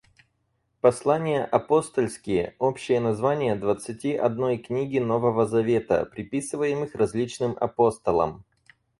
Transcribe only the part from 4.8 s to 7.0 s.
Нового Завета, приписываемых